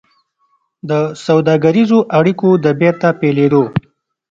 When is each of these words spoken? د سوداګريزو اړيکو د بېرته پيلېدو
د 0.89 0.91
سوداګريزو 1.25 1.99
اړيکو 2.17 2.49
د 2.63 2.65
بېرته 2.79 3.07
پيلېدو 3.21 3.63